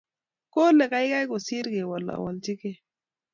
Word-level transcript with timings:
kole 0.53 0.85
keikei 0.91 1.25
kosiir 1.29 1.65
kowolowolchikei 1.73 2.75